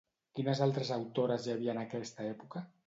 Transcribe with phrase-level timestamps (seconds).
[0.37, 2.69] Quines altres autores hi havia en aquesta època?